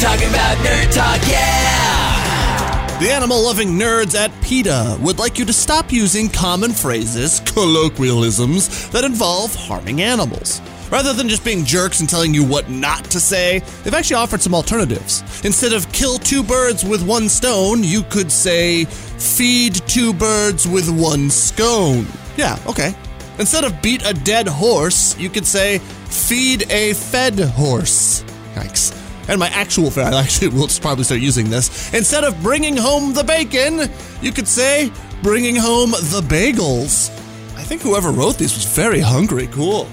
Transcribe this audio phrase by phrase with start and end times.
[0.00, 2.98] talk, talking about nerd talk, yeah!
[3.00, 8.88] The animal loving nerds at PETA would like you to stop using common phrases, colloquialisms,
[8.90, 10.60] that involve harming animals.
[10.90, 14.40] Rather than just being jerks and telling you what not to say, they've actually offered
[14.40, 15.22] some alternatives.
[15.44, 20.88] Instead of kill two birds with one stone, you could say feed two birds with
[20.88, 22.06] one scone.
[22.36, 22.94] Yeah, okay.
[23.40, 28.22] Instead of beat a dead horse, you could say feed a fed horse.
[28.54, 29.03] Yikes.
[29.28, 31.92] And my actual I actually will probably start using this.
[31.94, 33.90] Instead of bringing home the bacon,
[34.20, 34.90] you could say
[35.22, 37.10] bringing home the bagels.
[37.56, 39.46] I think whoever wrote these was very hungry.
[39.46, 39.88] Cool.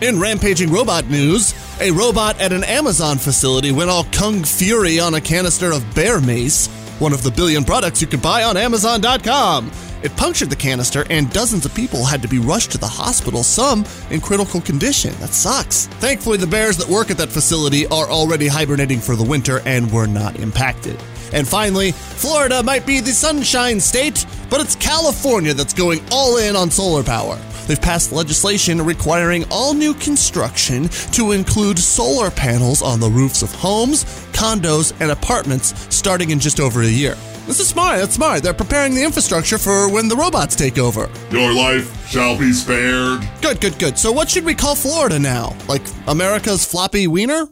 [0.00, 5.14] In rampaging robot news, a robot at an Amazon facility went all kung fury on
[5.14, 6.68] a canister of bear mace,
[7.00, 9.70] one of the billion products you can buy on Amazon.com.
[10.02, 13.42] It punctured the canister, and dozens of people had to be rushed to the hospital,
[13.42, 15.12] some in critical condition.
[15.20, 15.86] That sucks.
[16.00, 19.90] Thankfully, the bears that work at that facility are already hibernating for the winter and
[19.90, 20.98] were not impacted.
[21.32, 26.56] And finally, Florida might be the sunshine state, but it's California that's going all in
[26.56, 27.38] on solar power.
[27.66, 33.54] They've passed legislation requiring all new construction to include solar panels on the roofs of
[33.54, 37.14] homes, condos, and apartments starting in just over a year.
[37.46, 37.98] This is smart.
[38.00, 38.42] That's smart.
[38.42, 41.10] They're preparing the infrastructure for when the robots take over.
[41.30, 43.26] Your life shall be spared.
[43.42, 43.98] Good, good, good.
[43.98, 45.56] So, what should we call Florida now?
[45.66, 47.48] Like America's floppy wiener?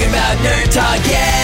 [0.00, 1.39] Talking about nerd talk, yeah!